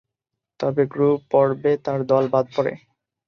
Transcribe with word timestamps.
তবে 0.59 0.83
গ্রুপ 0.85 1.19
পর্বে 1.31 1.71
তার 1.85 1.99
দল 2.11 2.23
বাদ 2.33 2.45
পড়ে। 2.55 2.73